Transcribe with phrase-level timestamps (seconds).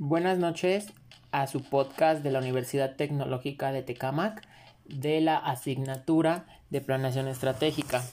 [0.00, 0.92] Buenas noches
[1.32, 4.46] a su podcast de la Universidad Tecnológica de Tecamac
[4.84, 8.04] de la asignatura de planeación estratégica.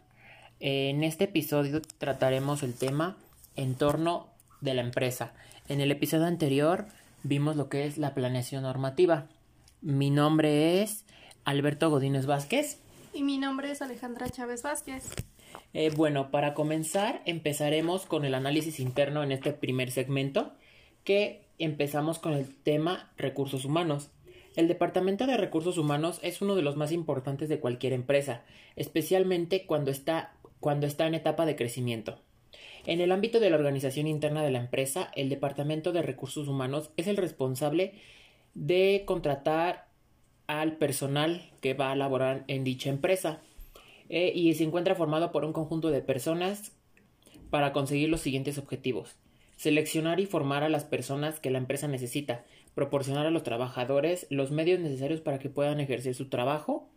[0.59, 3.17] En este episodio trataremos el tema
[3.55, 4.29] entorno
[4.61, 5.33] de la empresa.
[5.69, 6.87] En el episodio anterior
[7.21, 9.27] vimos lo que es la planeación normativa.
[9.81, 11.05] Mi nombre es
[11.43, 12.79] Alberto Godínez Vázquez.
[13.13, 15.11] Y mi nombre es Alejandra Chávez Vázquez.
[15.73, 20.51] Eh, bueno, para comenzar empezaremos con el análisis interno en este primer segmento,
[21.05, 24.11] que empezamos con el tema recursos humanos.
[24.57, 28.43] El Departamento de Recursos Humanos es uno de los más importantes de cualquier empresa,
[28.75, 32.19] especialmente cuando está, cuando está en etapa de crecimiento.
[32.85, 36.91] En el ámbito de la organización interna de la empresa, el Departamento de Recursos Humanos
[36.97, 37.93] es el responsable
[38.53, 39.87] de contratar
[40.47, 43.41] al personal que va a laborar en dicha empresa
[44.09, 46.71] eh, y se encuentra formado por un conjunto de personas
[47.49, 49.17] para conseguir los siguientes objetivos.
[49.55, 54.51] Seleccionar y formar a las personas que la empresa necesita, proporcionar a los trabajadores los
[54.51, 56.89] medios necesarios para que puedan ejercer su trabajo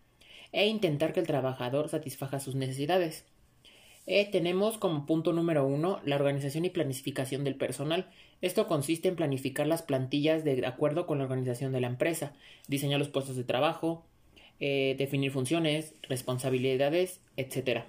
[0.53, 3.25] e intentar que el trabajador satisfaga sus necesidades.
[4.07, 8.09] Eh, tenemos como punto número uno la organización y planificación del personal.
[8.41, 12.33] Esto consiste en planificar las plantillas de acuerdo con la organización de la empresa,
[12.69, 14.07] diseñar los puestos de trabajo,
[14.61, 17.83] eh, definir funciones, responsabilidades, etc.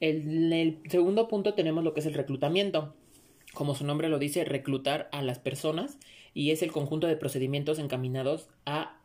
[0.00, 2.94] En el segundo punto tenemos lo que es el reclutamiento.
[3.54, 5.98] Como su nombre lo dice, reclutar a las personas
[6.34, 8.96] y es el conjunto de procedimientos encaminados a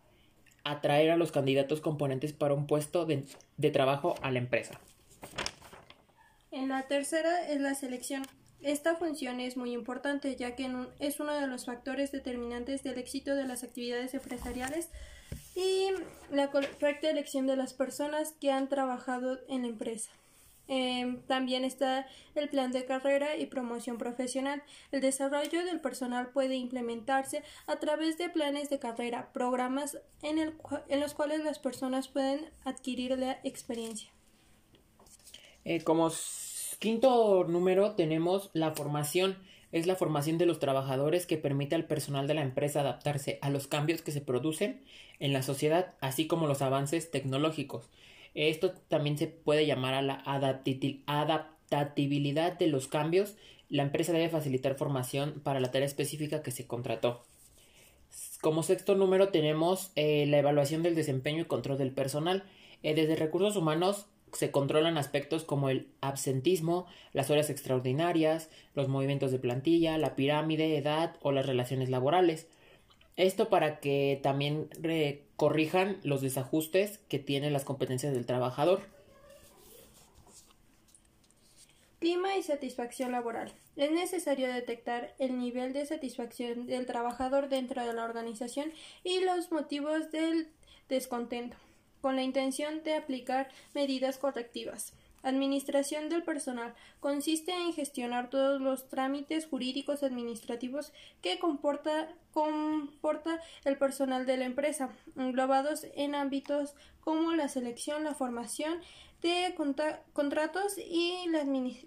[0.64, 3.25] atraer a los candidatos componentes para un puesto de,
[3.58, 4.80] de trabajo a la empresa.
[6.52, 8.23] En la tercera es la selección.
[8.62, 13.36] Esta función es muy importante ya que es uno de los factores determinantes del éxito
[13.36, 14.90] de las actividades empresariales
[15.56, 15.90] y
[16.31, 20.09] la correcta elección de las personas que han trabajado en la empresa.
[20.68, 24.64] Em, también está el plan de carrera y promoción profesional.
[24.91, 30.53] El desarrollo del personal puede implementarse a través de planes de carrera, programas en, el,
[30.90, 34.12] en los cuales las personas pueden adquirir la experiencia.
[35.64, 36.12] Eh, como
[36.80, 39.38] quinto número tenemos la formación.
[39.74, 43.50] Es la formación de los trabajadores que permite al personal de la empresa adaptarse a
[43.50, 44.86] los cambios que se producen
[45.20, 47.90] en la sociedad, así como los avances tecnológicos.
[48.38, 53.36] Esto también se puede llamar a la adaptabilidad de los cambios.
[53.68, 57.24] La empresa debe facilitar formación para la tarea específica que se contrató.
[58.40, 62.44] Como sexto número tenemos eh, la evaluación del desempeño y control del personal.
[62.84, 69.31] Eh, desde recursos humanos se controlan aspectos como el absentismo, las horas extraordinarias, los movimientos
[69.31, 72.47] de plantilla, la pirámide, edad o las relaciones laborales.
[73.17, 74.69] Esto para que también
[75.35, 78.81] corrijan los desajustes que tienen las competencias del trabajador.
[82.00, 83.51] Clima y satisfacción laboral.
[83.75, 88.72] Es necesario detectar el nivel de satisfacción del trabajador dentro de la organización
[89.03, 90.47] y los motivos del
[90.88, 91.57] descontento
[92.01, 94.94] con la intención de aplicar medidas correctivas.
[95.23, 103.78] Administración del personal consiste en gestionar todos los trámites jurídicos administrativos que comporta, comporta el
[103.78, 108.81] personal de la empresa, englobados en ámbitos como la selección, la formación
[109.22, 109.55] de
[110.13, 111.25] contratos y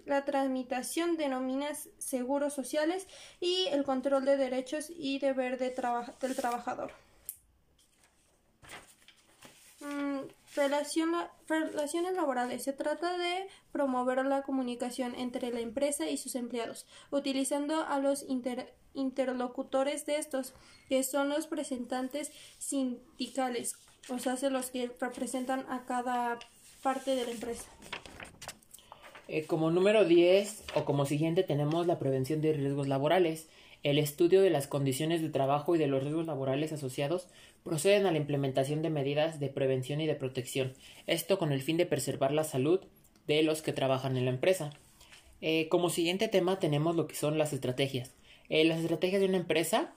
[0.05, 3.07] la, tramitación de nóminas seguros sociales
[3.39, 5.69] y el control de derechos y deber de
[6.21, 6.91] del trabajador.
[9.79, 10.19] Mm,
[10.55, 12.63] relaciones laborales.
[12.63, 18.25] Se trata de promover la comunicación entre la empresa y sus empleados, utilizando a los
[18.93, 20.53] interlocutores de estos,
[20.89, 23.75] que son los representantes sindicales,
[24.09, 26.39] o sea, los que representan a cada
[26.81, 27.69] parte de la empresa.
[29.27, 33.47] Eh, como número 10 o como siguiente tenemos la prevención de riesgos laborales.
[33.81, 37.27] El estudio de las condiciones de trabajo y de los riesgos laborales asociados
[37.63, 40.73] proceden a la implementación de medidas de prevención y de protección,
[41.07, 42.81] esto con el fin de preservar la salud
[43.27, 44.71] de los que trabajan en la empresa.
[45.41, 48.13] Eh, como siguiente tema tenemos lo que son las estrategias.
[48.49, 49.93] Eh, las estrategias de una empresa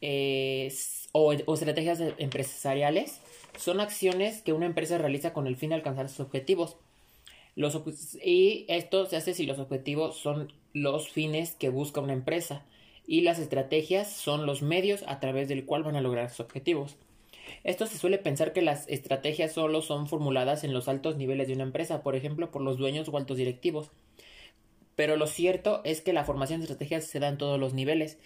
[0.00, 0.72] eh,
[1.12, 3.20] o, estrategias empresariales
[3.56, 6.76] son acciones que una empresa realiza con el fin de alcanzar sus objetivos.
[7.54, 12.64] Y esto se hace si los objetivos son los fines que busca una empresa
[13.06, 16.96] y las estrategias son los medios a través del cual van a lograr sus objetivos.
[17.64, 21.54] Esto se suele pensar que las estrategias solo son formuladas en los altos niveles de
[21.54, 23.90] una empresa, por ejemplo, por los dueños o altos directivos.
[24.94, 28.18] Pero lo cierto es que la formación de estrategias se da en todos los niveles,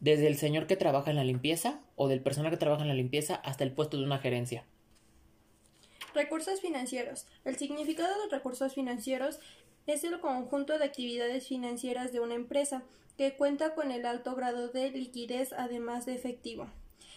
[0.00, 2.94] desde el señor que trabaja en la limpieza o del personal que trabaja en la
[2.94, 4.64] limpieza hasta el puesto de una gerencia.
[6.14, 7.26] Recursos financieros.
[7.44, 9.38] El significado de recursos financieros
[9.86, 12.82] es el conjunto de actividades financieras de una empresa
[13.16, 16.68] que cuenta con el alto grado de liquidez además de efectivo.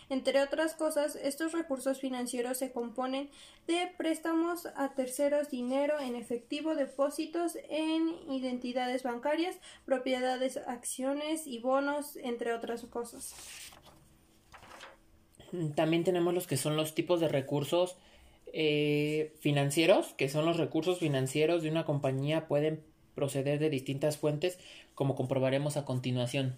[0.09, 3.29] Entre otras cosas, estos recursos financieros se componen
[3.65, 12.17] de préstamos a terceros, dinero en efectivo, depósitos en identidades bancarias, propiedades, acciones y bonos,
[12.17, 13.33] entre otras cosas.
[15.75, 17.97] También tenemos los que son los tipos de recursos
[18.53, 22.83] eh, financieros, que son los recursos financieros de una compañía, pueden
[23.15, 24.59] proceder de distintas fuentes,
[24.93, 26.57] como comprobaremos a continuación.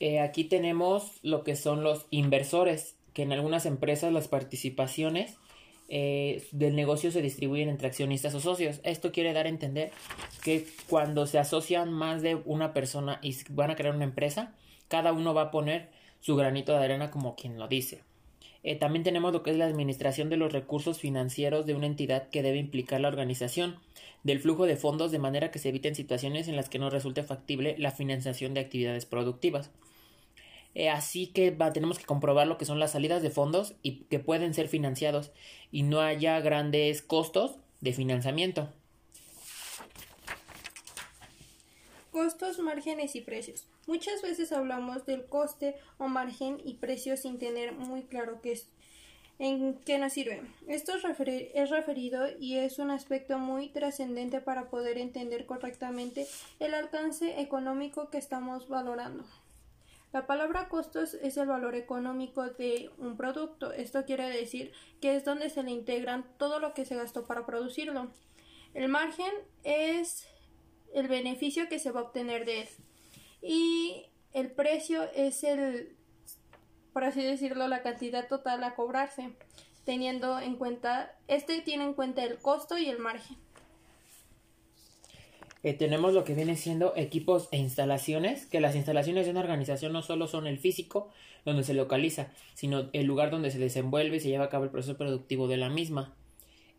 [0.00, 5.36] Eh, aquí tenemos lo que son los inversores, que en algunas empresas las participaciones
[5.92, 8.80] eh, del negocio se distribuyen entre accionistas o socios.
[8.84, 9.90] Esto quiere dar a entender
[10.42, 14.54] que cuando se asocian más de una persona y van a crear una empresa,
[14.88, 18.02] cada uno va a poner su granito de arena como quien lo dice.
[18.62, 22.28] Eh, también tenemos lo que es la administración de los recursos financieros de una entidad
[22.28, 23.78] que debe implicar la organización
[24.22, 27.22] del flujo de fondos de manera que se eviten situaciones en las que no resulte
[27.22, 29.70] factible la financiación de actividades productivas.
[30.74, 34.18] Eh, así que tenemos que comprobar lo que son las salidas de fondos y que
[34.18, 35.32] pueden ser financiados
[35.72, 38.68] y no haya grandes costos de financiamiento.
[42.12, 43.66] Costos, márgenes y precios.
[43.90, 48.68] Muchas veces hablamos del coste o margen y precio sin tener muy claro qué es,
[49.40, 50.42] en qué nos sirve.
[50.68, 56.28] Esto es referido y es un aspecto muy trascendente para poder entender correctamente
[56.60, 59.24] el alcance económico que estamos valorando.
[60.12, 63.72] La palabra costos es el valor económico de un producto.
[63.72, 64.70] Esto quiere decir
[65.00, 68.06] que es donde se le integran todo lo que se gastó para producirlo.
[68.72, 69.32] El margen
[69.64, 70.28] es
[70.94, 72.68] el beneficio que se va a obtener de él.
[73.42, 75.96] Y el precio es el,
[76.92, 79.30] por así decirlo, la cantidad total a cobrarse,
[79.84, 83.36] teniendo en cuenta, este tiene en cuenta el costo y el margen.
[85.62, 89.92] Eh, tenemos lo que viene siendo equipos e instalaciones, que las instalaciones de una organización
[89.92, 91.10] no solo son el físico
[91.44, 94.70] donde se localiza, sino el lugar donde se desenvuelve y se lleva a cabo el
[94.70, 96.14] proceso productivo de la misma.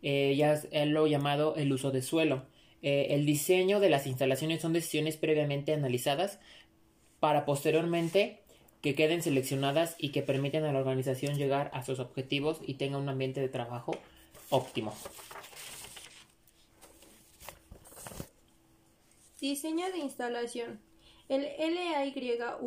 [0.02, 2.44] Eh, ya es lo llamado el uso de suelo.
[2.82, 6.40] Eh, el diseño de las instalaciones son decisiones previamente analizadas
[7.20, 8.40] para posteriormente
[8.80, 12.98] que queden seleccionadas y que permiten a la organización llegar a sus objetivos y tenga
[12.98, 13.96] un ambiente de trabajo
[14.50, 14.92] óptimo.
[19.40, 20.80] Diseño de instalación.
[21.28, 22.60] El L-A-Y-O-U-T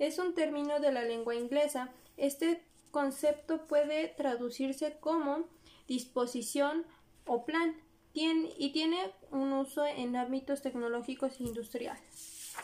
[0.00, 1.92] es un término de la lengua inglesa.
[2.16, 5.48] Este concepto puede traducirse como
[5.86, 6.84] disposición
[7.26, 7.76] o plan
[8.14, 8.98] y tiene
[9.30, 12.54] un uso en ámbitos tecnológicos e industriales.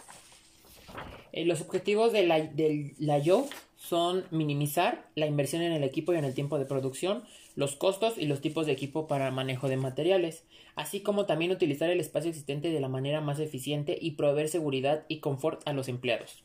[1.32, 2.94] Eh, los objetivos de la, del
[3.76, 7.25] son minimizar la inversión en el equipo y en el tiempo de producción,
[7.55, 10.44] los costos y los tipos de equipo para manejo de materiales,
[10.75, 15.05] así como también utilizar el espacio existente de la manera más eficiente y proveer seguridad
[15.08, 16.44] y confort a los empleados.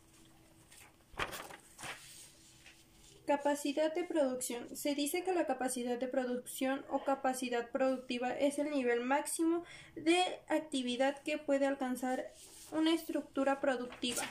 [3.29, 4.75] Capacidad de producción.
[4.75, 9.63] Se dice que la capacidad de producción o capacidad productiva es el nivel máximo
[9.95, 10.17] de
[10.47, 12.33] actividad que puede alcanzar
[12.71, 14.23] una estructura productiva.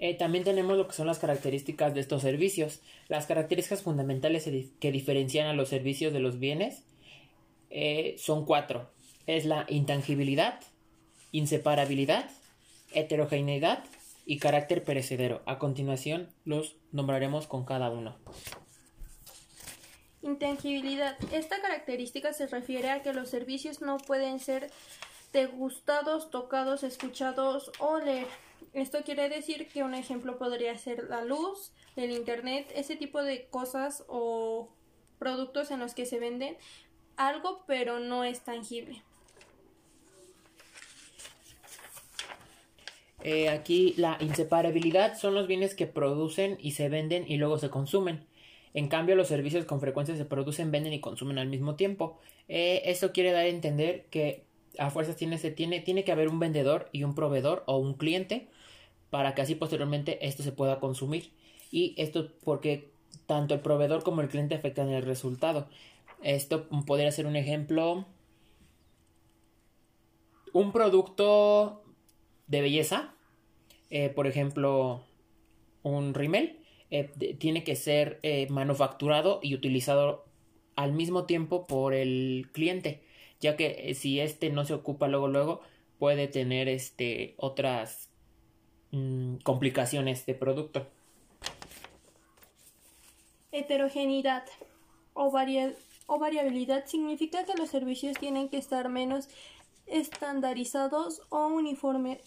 [0.00, 2.80] Eh, también tenemos lo que son las características de estos servicios.
[3.06, 4.50] Las características fundamentales
[4.80, 6.82] que diferencian a los servicios de los bienes
[7.70, 8.90] eh, son cuatro.
[9.28, 10.58] Es la intangibilidad,
[11.30, 12.28] inseparabilidad,
[12.92, 13.84] heterogeneidad
[14.26, 15.42] y carácter perecedero.
[15.46, 18.16] A continuación los nombraremos con cada uno.
[20.22, 21.16] Intangibilidad.
[21.32, 24.70] Esta característica se refiere a que los servicios no pueden ser
[25.32, 28.28] degustados, tocados, escuchados o leer.
[28.72, 33.46] Esto quiere decir que un ejemplo podría ser la luz, el internet, ese tipo de
[33.48, 34.70] cosas o
[35.18, 36.56] productos en los que se venden
[37.16, 39.02] algo pero no es tangible.
[43.24, 47.70] Eh, aquí la inseparabilidad son los bienes que producen y se venden y luego se
[47.70, 48.26] consumen.
[48.74, 52.18] En cambio, los servicios con frecuencia se producen, venden y consumen al mismo tiempo.
[52.48, 54.44] Eh, esto quiere dar a entender que
[54.78, 57.94] a fuerzas tiene, se tiene, tiene que haber un vendedor y un proveedor o un
[57.94, 58.48] cliente
[59.08, 61.30] para que así posteriormente esto se pueda consumir.
[61.70, 62.90] Y esto porque
[63.26, 65.68] tanto el proveedor como el cliente afectan el resultado.
[66.22, 68.04] Esto podría ser un ejemplo.
[70.52, 71.83] Un producto
[72.54, 73.14] de belleza
[73.90, 75.04] eh, por ejemplo,
[75.84, 76.58] un rimel
[76.90, 80.24] eh, tiene que ser eh, manufacturado y utilizado
[80.74, 83.04] al mismo tiempo por el cliente,
[83.38, 85.60] ya que si este no se ocupa luego luego
[86.00, 88.10] puede tener este otras
[88.90, 90.88] mm, complicaciones de producto.
[93.52, 94.44] Heterogeneidad
[95.12, 95.32] o
[96.06, 99.28] o variabilidad significa que los servicios tienen que estar menos
[99.86, 102.20] estandarizados o uniforme,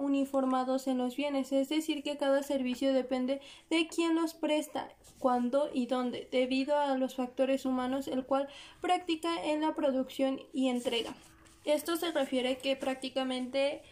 [0.00, 4.88] uniformados en los bienes, es decir, que cada servicio depende de quién los presta,
[5.18, 8.48] cuándo y dónde, debido a los factores humanos el cual
[8.80, 11.14] practica en la producción y entrega.
[11.64, 13.82] Esto se refiere que prácticamente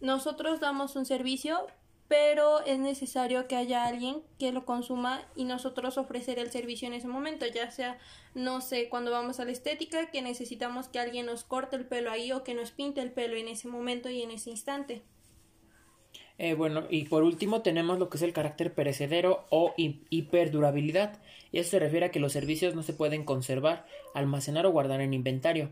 [0.00, 1.66] nosotros damos un servicio,
[2.06, 6.94] pero es necesario que haya alguien que lo consuma y nosotros ofrecer el servicio en
[6.94, 7.98] ese momento, ya sea,
[8.34, 12.10] no sé, cuando vamos a la estética, que necesitamos que alguien nos corte el pelo
[12.10, 15.02] ahí o que nos pinte el pelo en ese momento y en ese instante.
[16.38, 21.20] Eh, bueno, y por último tenemos lo que es el carácter perecedero o hiperdurabilidad.
[21.50, 25.00] Y eso se refiere a que los servicios no se pueden conservar, almacenar o guardar
[25.00, 25.70] en inventario.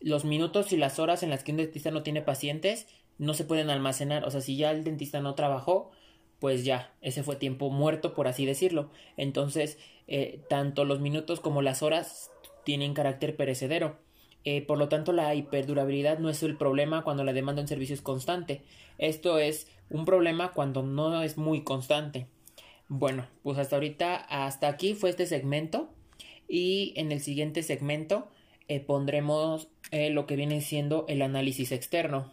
[0.00, 2.86] Los minutos y las horas en las que un dentista no tiene pacientes
[3.18, 4.24] no se pueden almacenar.
[4.24, 5.90] O sea, si ya el dentista no trabajó,
[6.38, 8.90] pues ya, ese fue tiempo muerto, por así decirlo.
[9.16, 12.30] Entonces, eh, tanto los minutos como las horas
[12.64, 13.98] tienen carácter perecedero.
[14.50, 17.94] Eh, por lo tanto, la hiperdurabilidad no es el problema cuando la demanda en servicio
[17.94, 18.62] es constante.
[18.96, 22.28] Esto es un problema cuando no es muy constante.
[22.88, 25.90] Bueno, pues hasta ahorita, hasta aquí fue este segmento.
[26.48, 28.28] Y en el siguiente segmento
[28.68, 32.32] eh, pondremos lo que viene siendo el análisis externo.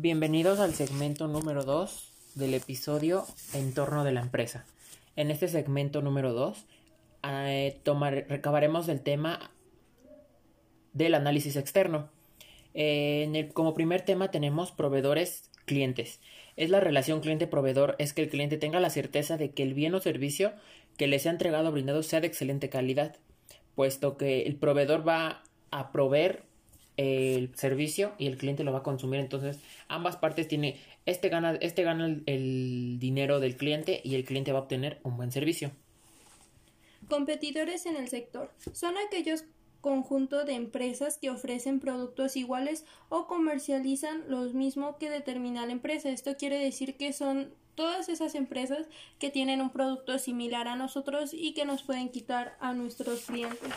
[0.00, 4.64] Bienvenidos al segmento número 2 del episodio En torno de la empresa.
[5.16, 6.66] En este segmento número 2
[7.24, 7.80] eh,
[8.28, 9.50] recabaremos el tema
[10.92, 12.10] del análisis externo.
[12.74, 16.20] Eh, como primer tema tenemos proveedores clientes.
[16.54, 19.96] Es la relación cliente-proveedor, es que el cliente tenga la certeza de que el bien
[19.96, 20.52] o servicio
[20.96, 23.16] que le sea entregado o brindado sea de excelente calidad,
[23.74, 26.44] puesto que el proveedor va a proveer
[26.98, 29.20] el servicio y el cliente lo va a consumir.
[29.20, 34.52] Entonces, ambas partes tiene, este gana, este gana el, dinero del cliente y el cliente
[34.52, 35.70] va a obtener un buen servicio.
[37.08, 39.44] Competidores en el sector son aquellos
[39.80, 46.10] conjunto de empresas que ofrecen productos iguales o comercializan los mismos que determina la empresa.
[46.10, 48.88] Esto quiere decir que son todas esas empresas
[49.20, 53.72] que tienen un producto similar a nosotros y que nos pueden quitar a nuestros clientes.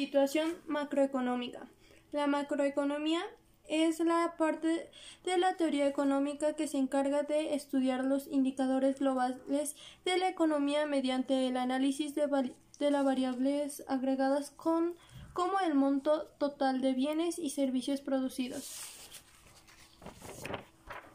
[0.00, 1.68] Situación macroeconómica.
[2.10, 3.20] La macroeconomía
[3.68, 4.88] es la parte
[5.26, 9.76] de la teoría económica que se encarga de estudiar los indicadores globales
[10.06, 14.94] de la economía mediante el análisis de, las variables agregadas con
[15.34, 18.80] como el monto total de bienes y servicios producidos.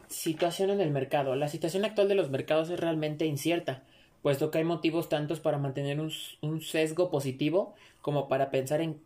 [0.09, 1.35] Situación en el mercado.
[1.35, 3.81] La situación actual de los mercados es realmente incierta
[4.25, 9.01] puesto que hay motivos tantos para mantener un, sesgo positivo como para pensar en,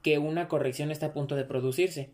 [0.00, 2.08] que una corrección está a punto de producirse.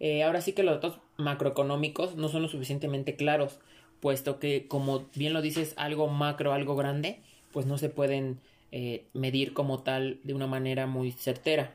[0.00, 3.60] Eh, ahora sí que los datos macroeconómicos no son lo suficientemente claros,
[4.00, 7.20] puesto que, como bien lo dices, algo macro, algo grande,
[7.52, 8.40] pues no se pueden
[8.72, 11.72] eh, medir como tal de una manera muy certera.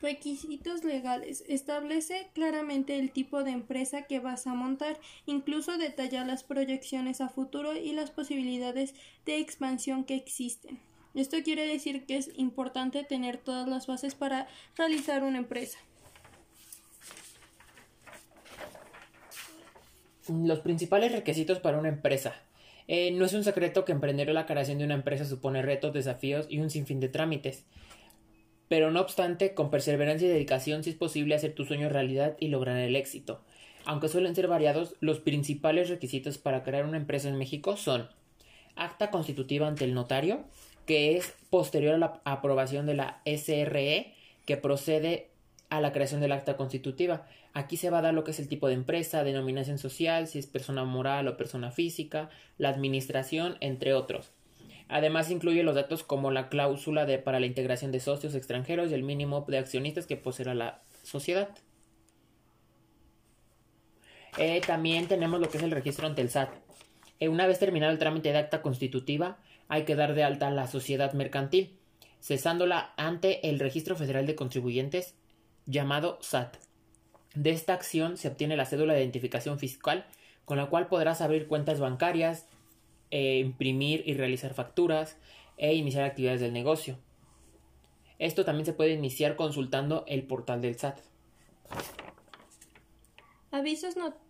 [0.00, 1.42] Requisitos legales.
[1.48, 7.28] Establece claramente el tipo de empresa que vas a montar, incluso detalla las proyecciones a
[7.28, 8.94] futuro y las posibilidades
[9.26, 10.78] de expansión que existen.
[11.14, 15.78] Esto quiere decir que es importante tener todas las bases para realizar una empresa.
[20.28, 22.34] Los principales requisitos para una empresa.
[22.86, 26.46] Eh, no es un secreto que emprender la creación de una empresa supone retos, desafíos
[26.48, 27.64] y un sinfín de trámites
[28.70, 32.46] pero no obstante, con perseverancia y dedicación sí es posible hacer tu sueño realidad y
[32.46, 33.42] lograr el éxito.
[33.84, 38.08] Aunque suelen ser variados, los principales requisitos para crear una empresa en México son
[38.76, 40.44] acta constitutiva ante el notario,
[40.90, 44.12] que es posterior a la aprobación de la SRE,
[44.44, 45.28] que procede
[45.68, 47.28] a la creación del acta constitutiva.
[47.52, 50.40] Aquí se va a dar lo que es el tipo de empresa, denominación social, si
[50.40, 52.28] es persona moral o persona física,
[52.58, 54.32] la administración, entre otros.
[54.88, 58.94] Además incluye los datos como la cláusula de, para la integración de socios extranjeros y
[58.94, 61.50] el mínimo de accionistas que poseerá la sociedad.
[64.38, 66.50] Eh, también tenemos lo que es el registro ante el SAT.
[67.20, 69.38] Eh, una vez terminado el trámite de acta constitutiva,
[69.70, 71.78] hay que dar de alta la sociedad mercantil,
[72.20, 75.14] cesándola ante el Registro Federal de Contribuyentes
[75.64, 76.56] llamado SAT.
[77.36, 80.06] De esta acción se obtiene la cédula de identificación fiscal,
[80.44, 82.46] con la cual podrás abrir cuentas bancarias,
[83.12, 85.16] eh, imprimir y realizar facturas
[85.56, 86.98] e iniciar actividades del negocio.
[88.18, 90.98] Esto también se puede iniciar consultando el portal del SAT.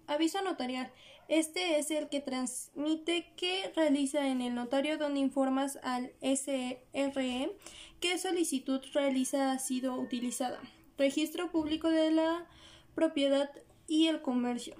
[0.07, 0.93] aviso notarial.
[1.31, 7.53] Este es el que transmite que realiza en el notario donde informas al SRE
[8.01, 10.59] qué solicitud realiza ha sido utilizada.
[10.99, 12.49] Registro público de la
[12.97, 13.49] propiedad
[13.87, 14.75] y el comercio.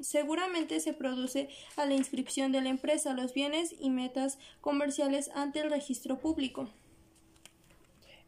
[0.00, 5.58] Seguramente se produce a la inscripción de la empresa, los bienes y metas comerciales ante
[5.58, 6.68] el registro público.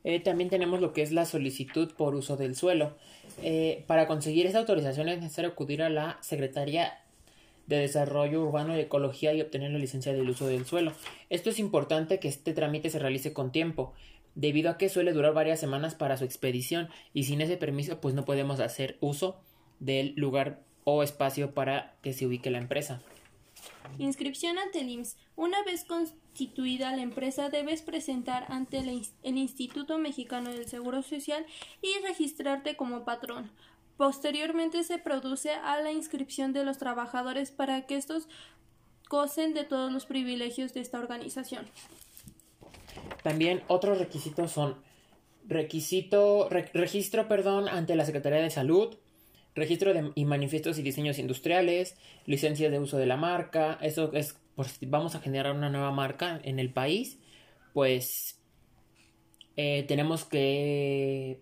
[0.02, 2.96] Eh, también tenemos lo que es la solicitud por uso del suelo.
[3.40, 7.01] Eh, para conseguir esta autorización es necesario acudir a la Secretaría
[7.66, 10.92] de Desarrollo Urbano y Ecología y obtener la licencia del uso del suelo.
[11.30, 13.92] Esto es importante que este trámite se realice con tiempo,
[14.34, 18.14] debido a que suele durar varias semanas para su expedición y sin ese permiso pues
[18.14, 19.40] no podemos hacer uso
[19.80, 23.02] del lugar o espacio para que se ubique la empresa.
[23.98, 25.16] Inscripción ante el IMSS.
[25.36, 31.44] Una vez constituida la empresa, debes presentar ante el Instituto Mexicano del Seguro Social
[31.82, 33.50] y registrarte como patrón.
[33.96, 38.28] Posteriormente se produce a la inscripción de los trabajadores para que estos
[39.08, 41.66] gocen de todos los privilegios de esta organización.
[43.22, 44.76] También otros requisitos son
[45.46, 48.96] requisito, registro perdón, ante la Secretaría de Salud,
[49.54, 51.96] registro de, y manifiestos y diseños industriales,
[52.26, 54.36] licencia de uso de la marca, eso es,
[54.78, 57.18] si vamos a generar una nueva marca en el país,
[57.72, 58.40] pues
[59.56, 61.40] eh, tenemos que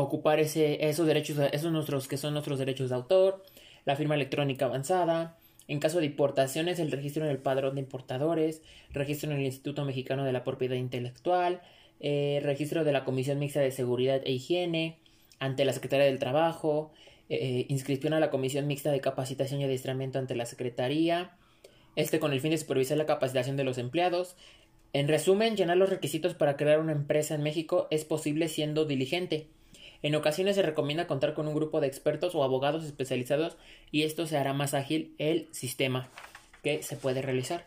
[0.00, 3.42] ocupar ese, esos derechos, esos nuestros, que son nuestros derechos de autor,
[3.84, 8.62] la firma electrónica avanzada, en caso de importaciones, el registro en el padrón de importadores,
[8.92, 11.62] registro en el Instituto Mexicano de la Propiedad Intelectual,
[12.00, 14.98] eh, registro de la Comisión Mixta de Seguridad e Higiene,
[15.38, 16.92] ante la Secretaría del Trabajo,
[17.28, 21.36] eh, eh, inscripción a la Comisión Mixta de Capacitación y Adiestramiento ante la Secretaría,
[21.96, 24.36] este con el fin de supervisar la capacitación de los empleados.
[24.92, 29.48] En resumen, llenar los requisitos para crear una empresa en México es posible siendo diligente.
[30.04, 33.56] En ocasiones se recomienda contar con un grupo de expertos o abogados especializados
[33.90, 36.10] y esto se hará más ágil el sistema
[36.62, 37.66] que se puede realizar.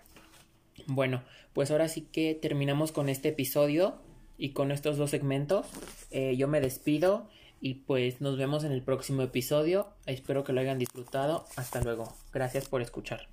[0.86, 3.96] Bueno, pues ahora sí que terminamos con este episodio
[4.38, 5.66] y con estos dos segmentos.
[6.12, 7.28] Eh, yo me despido
[7.60, 9.88] y pues nos vemos en el próximo episodio.
[10.06, 11.44] Espero que lo hayan disfrutado.
[11.56, 12.16] Hasta luego.
[12.32, 13.28] Gracias por escuchar.